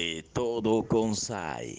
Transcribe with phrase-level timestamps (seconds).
[0.00, 1.76] De todo con SAI.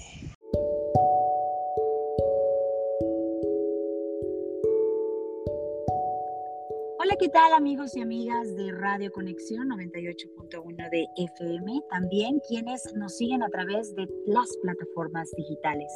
[7.00, 11.82] Hola, ¿qué tal amigos y amigas de Radio Conexión 98.1 de FM?
[11.90, 15.92] También quienes nos siguen a través de las plataformas digitales.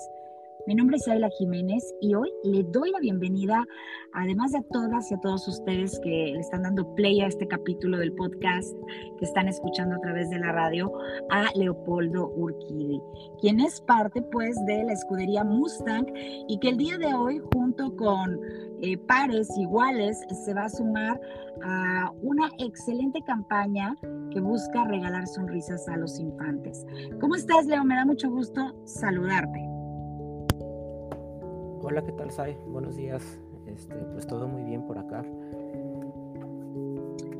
[0.67, 3.63] Mi nombre es Ayla Jiménez y hoy le doy la bienvenida,
[4.13, 7.47] además de a todas y a todos ustedes que le están dando play a este
[7.47, 8.73] capítulo del podcast
[9.19, 10.91] que están escuchando a través de la radio,
[11.29, 12.99] a Leopoldo Urquidi,
[13.39, 16.07] quien es parte pues de la escudería Mustang
[16.47, 18.39] y que el día de hoy junto con
[18.81, 21.21] eh, pares iguales se va a sumar
[21.63, 23.95] a una excelente campaña
[24.31, 26.85] que busca regalar sonrisas a los infantes.
[27.21, 27.83] ¿Cómo estás, Leo?
[27.83, 29.64] Me da mucho gusto saludarte.
[31.87, 32.57] Hola, ¿qué tal, Sai?
[32.65, 33.21] Buenos días.
[33.67, 35.23] Este, pues todo muy bien por acá.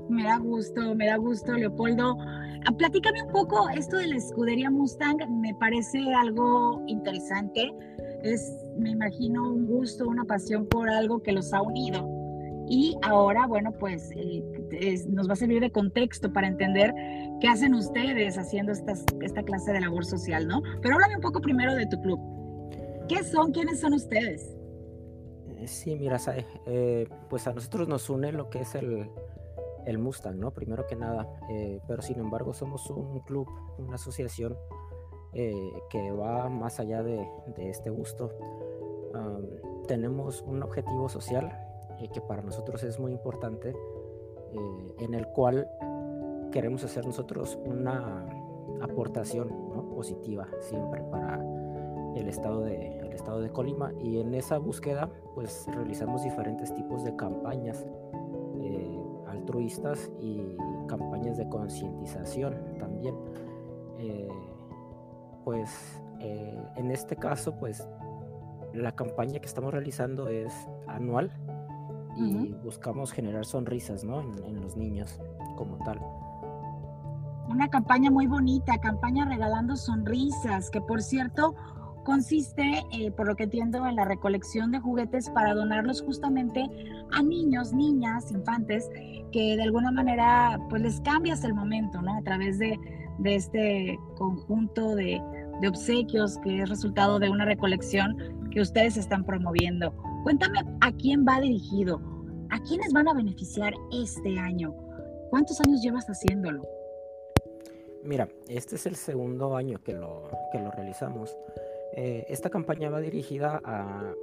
[0.07, 2.15] Me da gusto, me da gusto, Leopoldo.
[2.19, 7.73] Ah, platícame un poco esto de la escudería Mustang, me parece algo interesante.
[8.21, 12.07] Es, me imagino, un gusto, una pasión por algo que los ha unido.
[12.69, 14.43] Y ahora, bueno, pues eh,
[15.09, 16.93] nos va a servir de contexto para entender
[17.41, 20.61] qué hacen ustedes haciendo esta clase de labor social, ¿no?
[20.83, 22.34] Pero háblame un poco primero de tu club.
[23.07, 23.51] ¿Qué son?
[23.51, 24.55] ¿Quiénes son ustedes?
[25.57, 26.19] Eh, sí, mira,
[26.65, 29.09] eh, pues a nosotros nos une lo que es el,
[29.97, 30.51] Mustang, ¿no?
[30.51, 34.57] Primero que nada, eh, pero sin embargo somos un club, una asociación
[35.89, 38.31] que va más allá de, este gusto.
[39.85, 41.51] tenemos un objetivo social
[42.13, 43.75] que para nosotros es muy importante,
[44.99, 45.69] en el cual
[46.53, 48.25] queremos hacer nosotros una
[48.81, 49.49] aportación
[49.93, 51.43] positiva siempre para
[52.19, 57.03] el estado de, el estado de Colima y en esa búsqueda pues realizamos diferentes tipos
[57.03, 57.85] de campañas
[58.61, 60.55] eh, altruistas y
[60.87, 63.15] campañas de concientización también.
[63.97, 64.29] Eh,
[65.43, 67.87] pues eh, en este caso pues
[68.73, 70.53] la campaña que estamos realizando es
[70.87, 71.31] anual
[72.17, 74.21] y buscamos generar sonrisas ¿no?
[74.21, 75.19] en, en los niños
[75.57, 75.99] como tal
[77.47, 81.55] una campaña muy bonita, campaña regalando sonrisas, que por cierto,
[82.05, 86.69] consiste, eh, por lo que entiendo, en la recolección de juguetes para donarlos justamente
[87.11, 88.89] a niños, niñas, infantes,
[89.33, 92.15] que de alguna manera pues les cambias el momento, ¿no?
[92.15, 92.79] A través de,
[93.25, 95.21] este conjunto de,
[95.61, 99.93] de obsequios que es resultado de una recolección que ustedes están promoviendo.
[100.23, 102.01] Cuéntame a quién va dirigido,
[102.49, 104.73] a quiénes van a beneficiar este año.
[105.29, 106.61] ¿Cuántos años llevas haciéndolo?
[108.03, 111.35] Mira, este es el segundo año que lo, que lo realizamos.
[111.97, 114.13] Eh, esta campaña va dirigida a,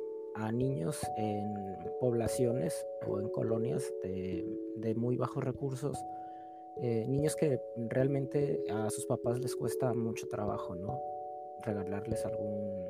[0.52, 1.54] niños en
[2.00, 5.96] poblaciones o en colonias de, muy bajos recursos,
[6.78, 10.98] eh, niños que realmente a sus papás les cuesta mucho trabajo, ¿no?
[11.62, 12.88] Regalarles algún,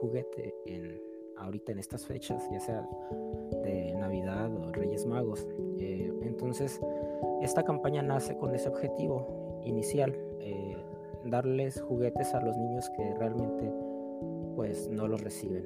[0.00, 1.00] juguete en,
[1.36, 2.88] ahorita en estas fechas, ya sea
[3.62, 5.46] de Navidad o Reyes Magos.
[5.78, 6.80] Eh, entonces,
[7.42, 10.16] esta campaña nace con ese objetivo inicial,
[11.24, 13.70] darles juguetes a los niños que realmente
[14.60, 15.64] pues no lo reciben.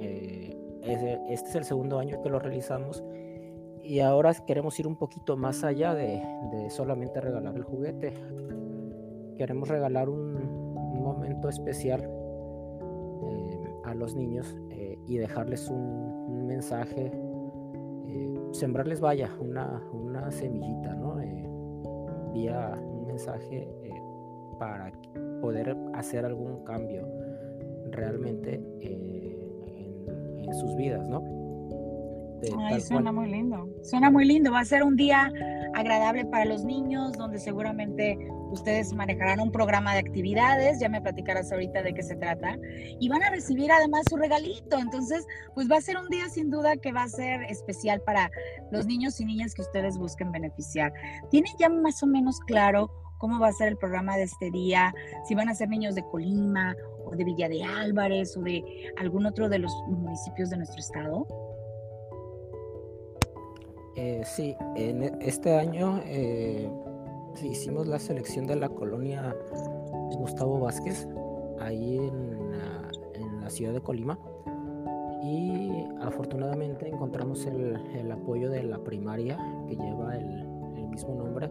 [0.00, 0.56] Eh,
[1.28, 3.04] este es el segundo año que lo realizamos
[3.84, 6.22] y ahora queremos ir un poquito más allá de,
[6.70, 8.14] solamente regalar el juguete.
[9.36, 10.70] Queremos regalar un,
[11.02, 17.12] momento especial eh, a los niños eh, y dejarles un, mensaje,
[18.52, 21.16] sembrarles, vaya, una, una semillita, ¿no?
[22.32, 23.68] vía un mensaje
[24.58, 24.90] para
[25.42, 27.06] poder hacer algún cambio
[27.92, 31.22] realmente eh, en, sus vidas, ¿no?
[32.58, 33.68] Ay, suena muy lindo.
[33.82, 34.50] Suena muy lindo.
[34.50, 35.30] Va a ser un día
[35.74, 38.18] agradable para los niños, donde seguramente
[38.50, 40.80] ustedes manejarán un programa de actividades.
[40.80, 42.56] Ya me platicarás ahorita de qué se trata.
[42.98, 44.78] Y van a recibir además su regalito.
[44.78, 48.30] Entonces, pues va a ser un día sin duda que va a ser especial para
[48.70, 50.92] los niños y niñas que ustedes busquen beneficiar.
[51.30, 54.94] ¿Tienen ya más o menos claro cómo va a ser el programa de este día?
[55.28, 56.74] Si van a ser niños de Colima
[57.16, 58.62] de Villa de Álvarez o de
[58.96, 61.26] algún otro de los municipios de nuestro estado?
[63.96, 66.70] Eh, sí, en e, este año eh,
[67.42, 69.34] hicimos la selección de la colonia
[70.16, 71.08] Gustavo Vázquez,
[71.58, 72.50] ahí en
[73.42, 74.16] la, ciudad de Colima,
[75.24, 79.36] y afortunadamente encontramos el, apoyo de la primaria
[79.66, 80.46] que lleva el,
[80.76, 81.50] el mismo nombre.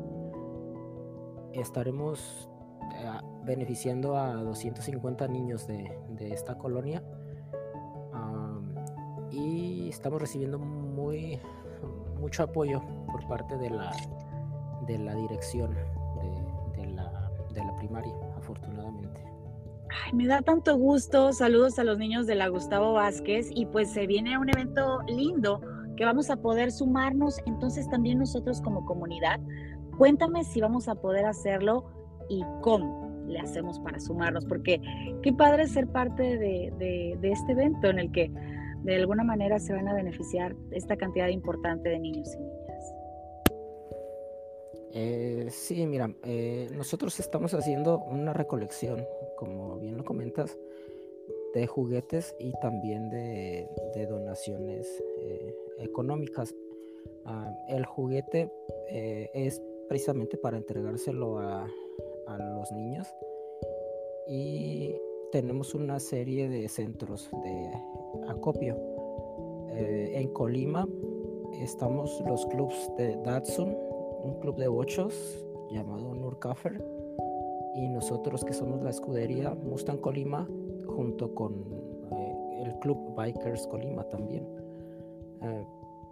[1.51, 2.49] Estaremos
[3.43, 7.01] beneficiando a 250 niños de, esta colonia
[9.31, 11.39] y estamos recibiendo muy
[12.19, 12.81] mucho apoyo
[13.11, 13.91] por parte de la
[14.85, 15.73] de la dirección
[16.73, 19.21] de, la, primaria, afortunadamente.
[20.13, 21.33] Me da tanto gusto.
[21.33, 25.61] Saludos a los niños de la Gustavo Vázquez y pues se viene un evento lindo
[25.95, 29.39] que vamos a poder sumarnos entonces también nosotros como comunidad.
[29.97, 31.85] Cuéntame si vamos a poder hacerlo
[32.29, 34.81] y cómo le hacemos para sumarnos, porque
[35.21, 38.31] qué padre ser parte de, de este evento en el que
[38.83, 42.59] de alguna manera se van a beneficiar esta cantidad importante de niños y niñas.
[44.91, 49.05] Eh, sí, mira, eh, nosotros estamos haciendo una recolección,
[49.37, 50.57] como bien lo comentas,
[51.53, 53.67] de juguetes y también de,
[54.09, 56.55] donaciones eh, económicas.
[57.25, 58.51] Ah, el juguete
[59.33, 61.67] es precisamente para entregárselo a,
[62.29, 63.07] a los niños
[64.27, 64.95] y
[65.31, 67.71] tenemos una serie de centros de
[68.27, 68.77] acopio.
[69.71, 70.87] Eh, en Colima
[71.61, 73.75] estamos los clubs de Datsun,
[74.23, 76.83] un club de bochos llamado Nurkafer,
[77.75, 80.47] y nosotros que somos la escudería Mustang Colima,
[80.87, 81.53] junto con
[82.11, 84.47] eh, el club Bikers Colima también.
[85.41, 85.65] Eh,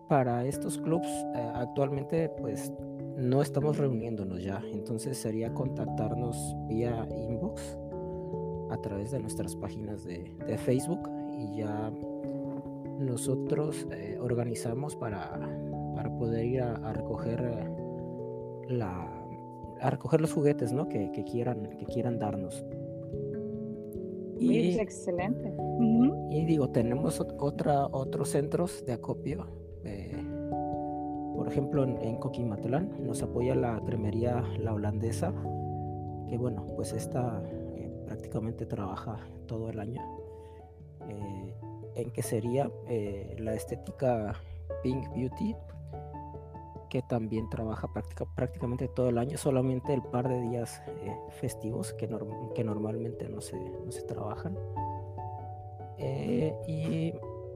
[0.08, 1.08] para estos clubs
[1.54, 2.72] actualmente pues
[3.18, 7.78] no estamos reuniéndonos ya, entonces sería contactarnos vía inbox
[8.70, 11.92] a través de nuestras páginas de, Facebook y ya
[13.00, 15.32] nosotros eh, organizamos para,
[15.96, 19.14] para, poder ir a, recoger eh, la
[19.80, 20.88] a recoger los juguetes ¿no?
[20.88, 22.66] que, quieran que quieran darnos.
[24.40, 25.54] Y, excelente.
[26.30, 30.24] Y digo tenemos otra otros centros de acopio eh,
[31.36, 35.34] por ejemplo en, Coquimatlán nos apoya la cremería la holandesa
[36.30, 37.42] que bueno pues esta
[38.08, 40.02] prácticamente trabaja todo el año,
[41.08, 41.54] eh,
[41.96, 44.34] en que sería eh, la estética
[44.82, 45.56] Pink Beauty,
[46.90, 47.90] que también trabaja
[48.36, 53.58] prácticamente todo el año, solamente el par de días eh, festivos que, normalmente no se,
[53.58, 54.58] no se trabajan.
[56.68, 57.14] y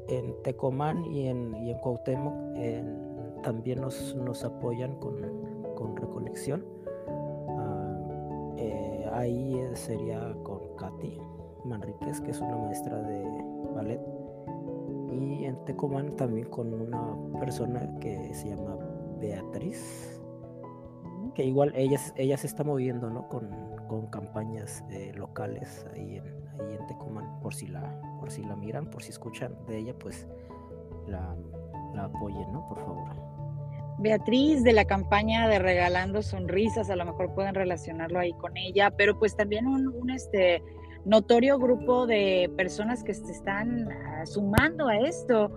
[0.07, 2.33] en Tecomán y en, y en Cuauhtémoc
[3.43, 5.15] también nos, nos apoyan con,
[5.75, 6.63] con recolección
[9.13, 11.19] ahí eh, sería con Katy
[11.65, 13.23] Manríquez, que es una maestra de
[13.73, 14.01] ballet.
[15.11, 18.77] Y en Tecomán también con una persona que se llama
[19.19, 20.21] Beatriz,
[21.35, 23.27] que igual ella, ella se está moviendo ¿no?
[23.27, 23.49] con,
[23.87, 28.55] con campañas eh, locales ahí en, ahí en Tecomán, por si, la, por si la
[28.55, 30.27] miran, por si escuchan de ella, pues
[31.07, 31.35] la,
[31.93, 32.67] la apoyen, ¿no?
[32.67, 33.31] Por favor.
[34.01, 38.89] Beatriz de la campaña de Regalando Sonrisas, a lo mejor pueden relacionarlo ahí con ella,
[38.91, 40.63] pero pues también un, este,
[41.05, 45.51] notorio grupo de personas que se están ah, sumando a esto,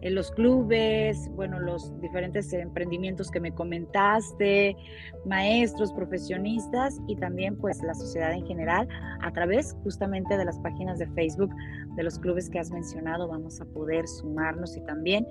[0.00, 4.76] en los clubes, bueno, los diferentes emprendimientos que me comentaste,
[5.24, 8.88] maestros, profesionistas y también pues la sociedad en general
[9.22, 11.50] a través justamente de las páginas de Facebook
[11.96, 15.26] de los clubes que has mencionado vamos a poder sumarnos y también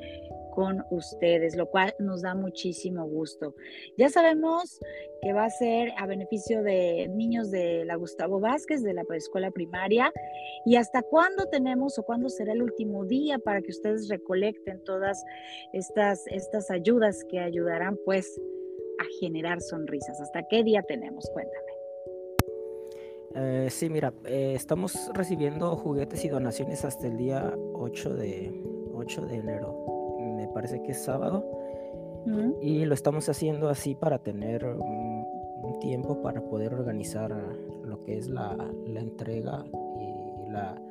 [0.58, 3.54] con ustedes, lo cual nos da muchísimo gusto.
[3.96, 4.80] Ya sabemos
[5.22, 9.52] que va a ser a beneficio de niños de la Gustavo Vázquez, de la escuela
[9.52, 10.12] primaria,
[10.66, 15.24] y hasta cuándo tenemos o cuándo será el último día para que ustedes recolecten todas
[15.74, 18.42] estas, estas ayudas que ayudarán pues
[18.98, 20.20] a generar sonrisas.
[20.20, 21.30] ¿Hasta qué día tenemos?
[21.34, 21.72] Cuéntame.
[23.36, 28.60] Eh, sí, mira, eh, estamos recibiendo juguetes y donaciones hasta el día 8 de,
[28.96, 29.97] 8 de enero
[30.48, 31.46] parece que es sábado.
[32.62, 35.26] Y lo estamos haciendo así para tener un,
[35.80, 37.32] tiempo para poder organizar
[37.84, 38.56] lo que es la,
[38.88, 39.64] la entrega
[40.00, 40.82] y la,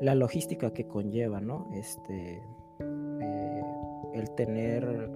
[0.00, 1.68] la, logística que conlleva, ¿no?
[1.74, 2.42] Este,
[2.78, 3.62] eh,
[4.14, 5.10] el tener,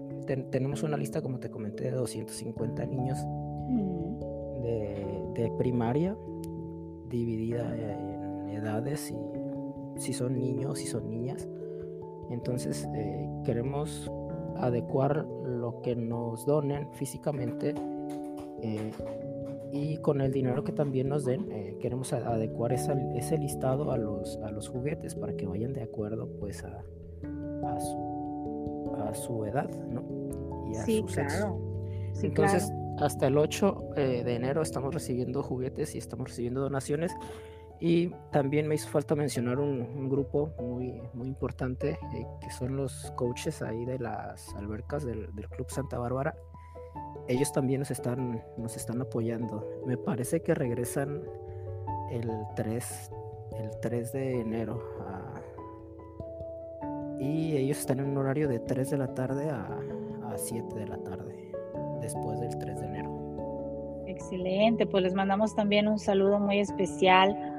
[0.51, 3.19] tenemos una lista, como te comenté, de 250 niños
[4.63, 6.17] de, de primaria,
[7.09, 11.49] dividida en edades y si son niños, si son niñas.
[12.31, 14.11] Entonces eh, queremos
[14.57, 17.75] adecuar lo que nos donen físicamente
[18.63, 18.91] eh,
[19.73, 24.39] y con el dinero que también nos den eh, queremos adecuar ese listado a los,
[24.39, 26.85] a los juguetes para que vayan de acuerdo pues a,
[27.67, 30.03] a, su, a su edad ¿no?
[30.73, 31.59] y a su sexo.
[32.23, 37.13] Entonces hasta el 8 de enero estamos recibiendo juguetes y estamos recibiendo donaciones
[37.81, 43.13] y también me hizo falta mencionar un, grupo muy, muy importante, eh, que son los
[43.17, 46.35] coaches ahí de las albercas del, Club Santa Bárbara.
[47.27, 49.67] Ellos también nos están, nos están apoyando.
[49.87, 51.23] Me parece que regresan
[52.11, 53.11] el 3,
[53.59, 54.83] el 3 de enero.
[57.19, 59.67] y ellos están en un horario de 3 de la tarde a,
[60.31, 61.53] a 7 de la tarde,
[62.01, 64.05] después del 3 de enero.
[64.07, 67.54] Excelente, pues les mandamos también un saludo muy especial.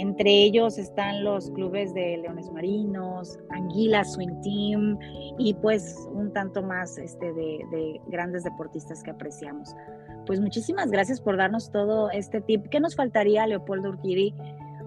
[0.00, 4.98] Entre ellos están los clubes de Leones Marinos, Anguila Swing Team
[5.38, 9.74] y pues un tanto más este, de, grandes deportistas que apreciamos.
[10.26, 12.66] Pues muchísimas gracias por darnos todo este tip.
[12.70, 14.34] ¿Qué nos faltaría, Leopoldo Urquidi,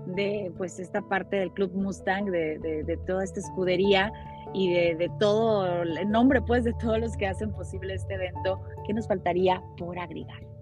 [0.08, 4.12] de pues esta parte del Club Mustang, de, de toda esta escudería
[4.54, 8.62] y de, todo el nombre pues de todos los que hacen posible este evento?
[8.86, 10.57] ¿Qué nos faltaría por agregar?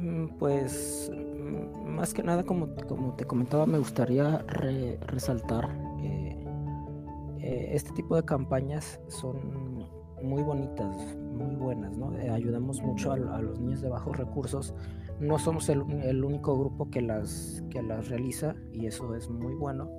[0.00, 4.38] Mm, pues mm, más que nada, como, como te comentaba, me gustaría
[5.08, 5.68] resaltar
[6.00, 6.36] eh,
[7.40, 9.88] eh, este tipo de campañas son
[10.22, 12.16] muy bonitas, muy buenas, ¿no?
[12.16, 14.74] Eh, ayudamos mucho a, los niños de bajos recursos.
[15.18, 15.80] No somos el,
[16.24, 19.90] único grupo que las, que las realiza y eso es muy bueno.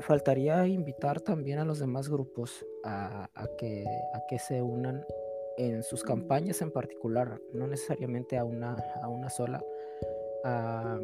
[0.00, 5.04] faltaría invitar también a los demás grupos a, que, a que se unan
[5.56, 9.62] en sus campañas en particular, no necesariamente a una, a una sola,
[10.44, 11.00] a,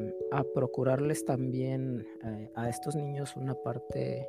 [0.55, 4.29] procurarles también eh, a estos niños una parte,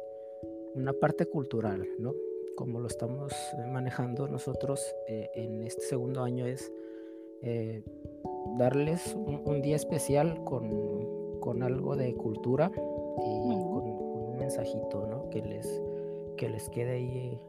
[0.73, 2.13] una parte cultural, ¿no?
[2.55, 3.33] Como lo estamos
[3.71, 6.71] manejando nosotros eh, en este segundo año es
[7.41, 7.83] eh,
[8.57, 15.29] darles un, día especial con, con, algo de cultura y con, un mensajito, ¿no?
[15.29, 15.81] Que les,
[16.37, 17.39] que les quede ahí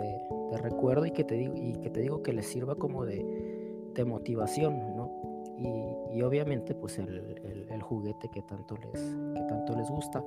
[0.00, 3.24] de, recuerdo y que te digo, y que te digo que les sirva como de,
[4.06, 5.12] motivación, ¿no?
[5.58, 9.02] Y, obviamente pues el, juguete que tanto, les,
[9.34, 10.24] que tanto les gusta.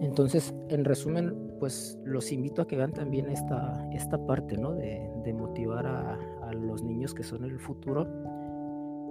[0.00, 4.74] Entonces, en resumen, pues los invito a que vean también esta, esta parte, ¿no?
[4.74, 8.06] De, motivar a, los niños que son el futuro,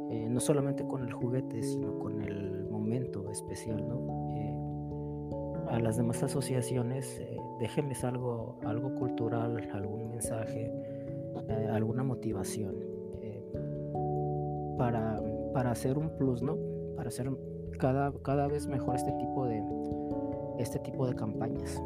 [0.10, 4.34] eh, no solamente con el juguete, sino con el momento especial, ¿no?
[4.36, 4.45] Eh,
[5.70, 10.72] a las demás asociaciones, eh, déjenles algo, algo cultural, algún mensaje,
[11.50, 12.76] eh, alguna motivación
[13.22, 13.44] eh,
[14.78, 15.22] para,
[15.54, 16.58] para, hacer un plus, ¿no?
[16.96, 17.30] Para hacer
[17.80, 19.64] cada, cada vez mejor este tipo de,
[20.60, 21.82] este tipo de campañas.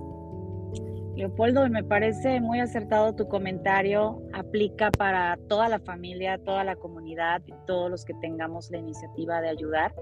[1.15, 4.21] Leopoldo, me parece muy acertado tu comentario.
[4.31, 9.49] Aplica para toda la familia, toda la comunidad, todos los que tengamos la iniciativa de
[9.49, 9.93] ayudar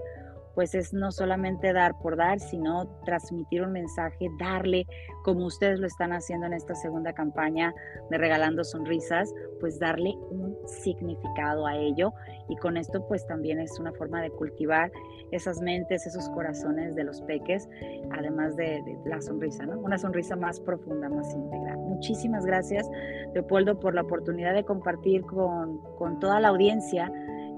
[0.58, 4.88] pues es no solamente dar por dar, sino transmitir un mensaje, darle,
[5.24, 7.76] como ustedes lo están haciendo en esta segunda campaña
[8.10, 12.12] de Regalando Sonrisas, pues darle un significado a ello.
[12.50, 14.92] Y con esto pues también es una forma de cultivar
[15.30, 17.70] esas mentes, esos corazones de los peques,
[18.10, 19.80] además de, la sonrisa, ¿no?
[19.80, 21.78] Una sonrisa más profunda, más íntegra.
[21.78, 22.90] Muchísimas gracias,
[23.36, 27.12] Leopoldo, por la oportunidad de compartir con, con toda la audiencia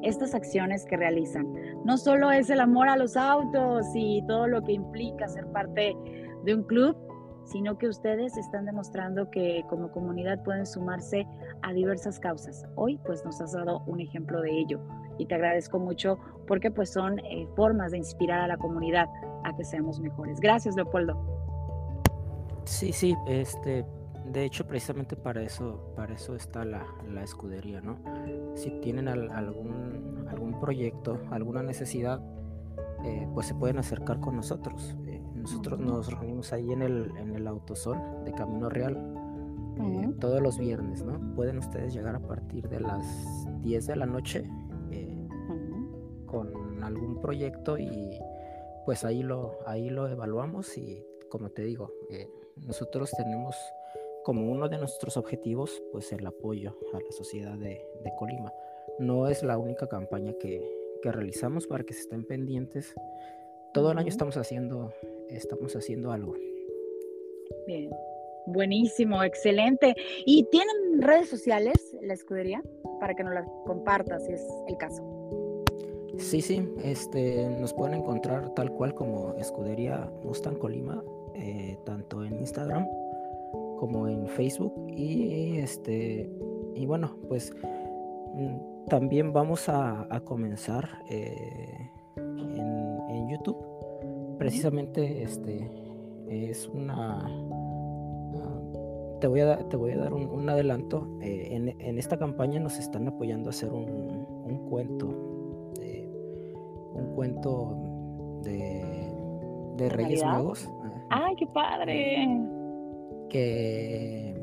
[0.03, 1.48] estas acciones que realizan.
[1.86, 5.96] No solo es el amor a los autos y todo lo que implica ser parte
[6.44, 6.96] de un club,
[7.46, 11.25] sino que ustedes están demostrando que como comunidad pueden sumarse
[11.63, 12.65] a diversas causas.
[12.75, 14.79] Hoy pues nos has dado un ejemplo de ello
[15.18, 19.08] y te agradezco mucho porque pues son eh, formas de inspirar a la comunidad
[19.44, 20.39] a que seamos mejores.
[20.39, 21.18] Gracias, Leopoldo.
[22.65, 23.84] Sí, sí, este,
[24.25, 26.85] de hecho, precisamente para eso, para eso está la,
[27.23, 27.97] escudería, ¿no?
[28.55, 32.21] Si tienen algún, algún proyecto, alguna necesidad,
[33.03, 34.95] eh, pues se pueden acercar con nosotros.
[35.07, 38.97] Eh, nosotros nos reunimos ahí en el, en el Autosol de Camino Real
[39.79, 41.17] eh, todos los viernes, ¿no?
[41.35, 44.49] Pueden ustedes llegar a partir de las 10 de la noche
[46.25, 48.19] con algún proyecto y
[48.85, 51.91] pues ahí lo, ahí lo evaluamos y como te digo,
[52.67, 53.55] nosotros tenemos
[54.29, 57.81] como uno de nuestros objetivos, pues el apoyo a la sociedad de,
[58.19, 58.53] Colima.
[59.00, 60.62] No es la única campaña que,
[61.01, 62.93] realizamos para que se estén pendientes.
[63.74, 64.93] Todo el año estamos haciendo,
[65.29, 66.36] estamos haciendo algo.
[67.65, 67.89] Bien,
[68.45, 69.95] buenísimo, excelente.
[70.27, 72.62] ¿Y tienen redes sociales la escudería
[73.00, 75.65] para que nos las compartas si es el caso?
[76.19, 82.38] Sí, sí, este, nos pueden encontrar tal cual como Escudería Mustang Colima, eh, tanto en
[82.38, 82.86] Instagram
[83.79, 86.29] como en Facebook y este
[86.75, 87.55] y bueno pues
[88.33, 93.57] mm, también vamos a, comenzar eh, en, YouTube.
[94.39, 95.69] Precisamente este
[96.27, 97.27] es una
[98.39, 98.62] ah,
[99.21, 103.07] te voy a, te voy a dar un, adelanto eh, en, esta campaña nos están
[103.07, 105.07] apoyando a hacer un, cuento
[106.93, 107.77] un cuento
[108.43, 109.13] de,
[109.77, 110.69] de Reyes Magos.
[111.09, 112.59] ¡Ay, qué padre!
[113.29, 114.36] Que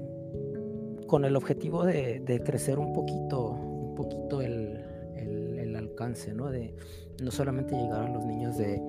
[1.07, 4.83] con el objetivo de, crecer un poquito, un poquito el,
[5.77, 6.51] alcance, ¿no?
[6.51, 6.75] De
[7.23, 8.81] no solamente llegar a los niños de,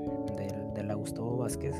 [0.84, 1.76] la Gustavo Vázquez,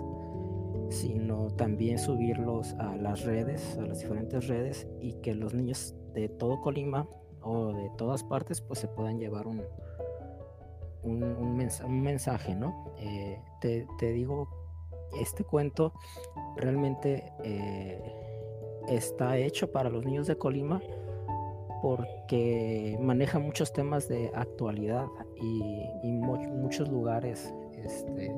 [0.90, 6.28] sino también subirlos a las redes, a las diferentes redes, y que los niños de
[6.28, 7.08] todo Colima
[7.42, 9.62] o de todas partes, pues se puedan llevar un,
[11.04, 11.56] un,
[12.04, 12.94] mensaje, ¿no?
[13.00, 14.50] Eh, te, digo,
[15.20, 15.94] este cuento
[16.56, 18.02] realmente eh,
[18.88, 20.82] está hecho para los niños de Colima
[21.82, 25.08] porque maneja muchos temas de actualidad
[25.40, 28.36] y, muchos lugares este,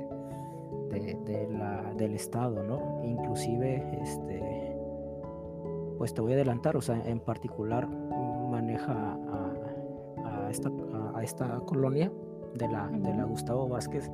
[1.96, 3.02] del estado, ¿no?
[3.04, 4.76] Inclusive, este,
[5.98, 9.18] pues te voy a adelantar, o sea, en particular maneja
[10.26, 10.50] a
[11.24, 12.12] esta, colonia
[12.56, 14.10] de la, de la Gustavo Vázquez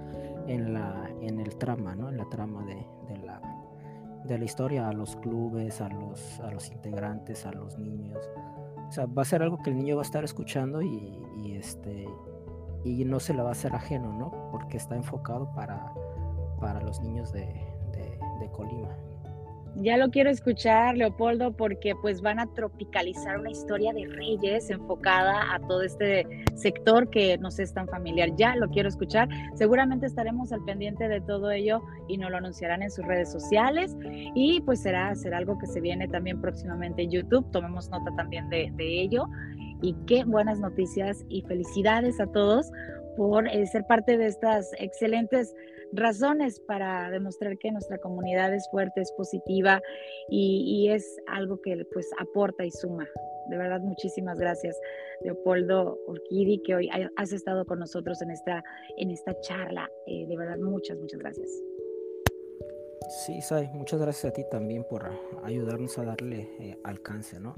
[0.47, 2.09] en, la, en el trama, ¿no?
[2.09, 3.41] En la trama de, la,
[4.25, 8.19] de la historia, a los clubes, a los, a los integrantes, a los niños.
[8.87, 12.07] O sea, va a ser algo que el niño va a estar escuchando y, este,
[12.83, 14.49] y no se le va a hacer ajeno, ¿no?
[14.51, 15.93] Porque está enfocado para,
[16.59, 17.47] para los niños de,
[18.39, 18.95] de Colima.
[19.81, 25.53] Ya lo quiero escuchar, Leopoldo, porque pues van a tropicalizar una historia de reyes enfocada
[25.53, 28.29] a todo este sector que nos es tan familiar.
[28.37, 29.27] Ya lo quiero escuchar.
[29.55, 33.97] Seguramente estaremos al pendiente de todo ello y nos lo anunciarán en sus redes sociales.
[34.33, 37.51] Y pues será, será algo que se viene también próximamente en YouTube.
[37.51, 39.25] Tomemos nota también de, ello.
[39.81, 42.71] Y qué buenas noticias y felicidades a todos
[43.17, 45.53] por eh, ser parte de estas excelentes
[45.95, 49.81] razones para demostrar que nuestra comunidad es fuerte, es positiva
[50.29, 53.07] y, es algo que pues aporta y suma.
[53.49, 54.79] De verdad, muchísimas gracias,
[55.21, 58.63] Leopoldo Orquidi, que hoy has estado con nosotros en esta,
[58.97, 59.89] en esta charla.
[60.07, 61.49] Eh, de verdad, muchas, muchas gracias.
[63.25, 65.11] Sí, Sai, muchas gracias a ti también por
[65.43, 67.55] ayudarnos a darle eh, alcance, ¿no?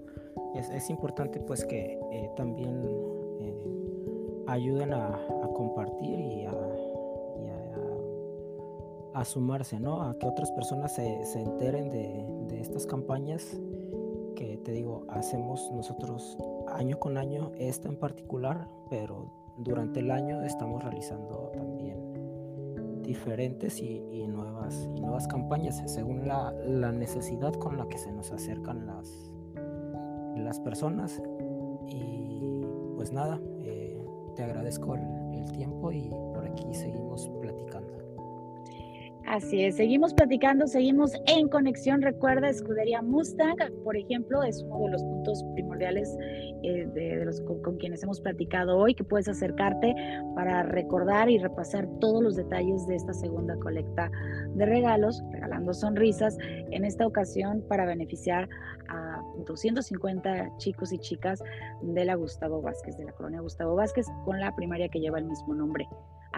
[0.55, 1.97] Es, importante pues que
[2.35, 2.81] también
[4.47, 5.19] ayuden a,
[5.53, 6.51] compartir y a,
[9.19, 10.01] a, sumarse, ¿no?
[10.01, 13.59] A que otras personas se, se enteren de, de, estas campañas
[14.35, 20.43] que te digo, hacemos nosotros año con año, esta en particular, pero durante el año
[20.43, 22.07] estamos realizando también
[23.07, 28.11] diferentes y, y nuevas, y nuevas campañas según la, la, necesidad con la que se
[28.11, 29.31] nos acercan las,
[30.35, 31.21] las personas.
[31.87, 32.61] Y
[32.95, 35.17] pues nada, eh, te agradezco el,
[35.53, 37.31] tiempo y por aquí seguimos.
[39.27, 42.01] Así es, seguimos platicando, seguimos en conexión.
[42.01, 46.17] Recuerda, Escudería Mustang, por ejemplo, es uno de los puntos primordiales
[46.63, 49.93] eh, de, los con, con, quienes hemos platicado hoy, que puedes acercarte
[50.33, 54.09] para recordar y repasar todos los detalles de esta segunda colecta
[54.55, 56.37] de regalos, regalando sonrisas,
[56.71, 58.47] en esta ocasión para beneficiar
[58.87, 61.43] a 250 chicos y chicas
[61.81, 65.25] de la Gustavo Vázquez, de la colonia Gustavo Vázquez, con la primaria que lleva el
[65.25, 65.85] mismo nombre.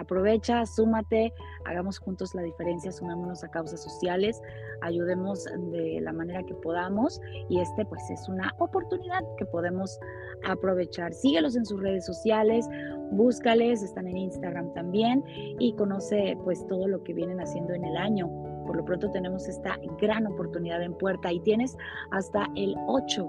[0.00, 1.34] Aprovecha, súmate,
[1.66, 4.40] hagamos juntos la diferencia, sumémonos a causas sociales,
[4.80, 9.98] ayudemos de la manera que podamos y este pues es una oportunidad que podemos
[10.44, 11.12] aprovechar.
[11.12, 12.66] Síguelos en sus redes sociales,
[13.10, 15.22] búscales, están en Instagram también
[15.58, 18.28] y conoce pues todo lo que vienen haciendo en el año
[18.66, 21.76] por lo pronto tenemos esta gran oportunidad en puerta y tienes
[22.12, 23.28] hasta el 8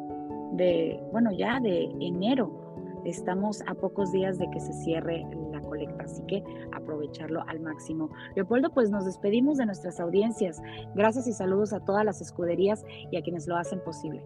[0.51, 2.70] de, bueno, ya de enero.
[3.05, 8.09] Estamos a pocos días de que se cierre la colecta, así que aprovecharlo al máximo.
[8.35, 10.61] Leopoldo, pues nos despedimos de nuestras audiencias.
[10.95, 14.23] Gracias y saludos a todas las escuderías y a quienes lo hacen posible.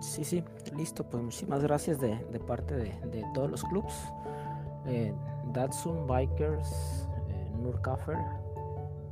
[0.00, 0.44] Sí, sí,
[0.76, 1.04] listo.
[1.04, 3.94] Pues muchísimas gracias de, parte de, todos los clubs.
[4.86, 5.14] Eh,
[5.52, 8.18] Datsun, Bikers, eh, Nurkafer,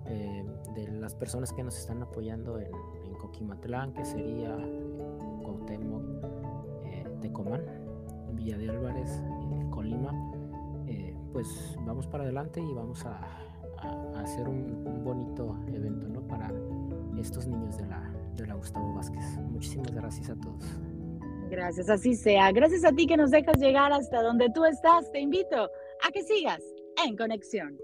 [0.06, 2.70] eh, de las personas que nos están apoyando en,
[3.20, 4.56] Coquimatlán, que sería
[5.44, 6.02] Cuauhtémoc,
[6.84, 7.62] eh, Tecomán,
[8.42, 10.12] Villa de Álvarez, eh, Colima,
[11.32, 13.20] pues vamos para adelante y vamos a,
[14.20, 16.26] hacer un, bonito evento ¿no?
[16.26, 16.50] para
[17.20, 19.24] estos niños de la, de la Gustavo Vázquez.
[19.50, 20.64] Muchísimas gracias a todos.
[21.50, 22.50] Gracias, así sea.
[22.50, 25.10] Gracias a ti que nos dejas llegar hasta donde tú estás.
[25.12, 26.62] Te invito a que sigas
[27.06, 27.78] en conexión.